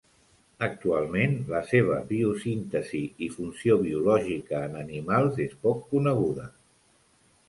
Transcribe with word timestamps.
Actualment, 0.67 1.33
la 1.49 1.59
seva 1.73 1.97
biosíntesi 2.11 3.01
i 3.25 3.27
funció 3.33 3.77
biològica 3.81 4.63
en 4.71 4.79
animals 4.85 5.37
és 5.45 5.53
poc 5.67 5.85
coneguda. 5.93 6.47